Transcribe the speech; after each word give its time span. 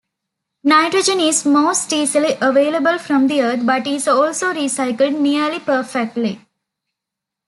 Nitrogen 0.63 1.19
is 1.19 1.45
most 1.45 1.93
easily 1.93 2.35
available 2.41 2.97
from 2.97 3.27
the 3.27 3.43
Earth, 3.43 3.63
but 3.63 3.85
is 3.85 4.07
also 4.07 4.51
recycled 4.51 5.19
nearly 5.19 5.59
perfectly. 5.59 6.41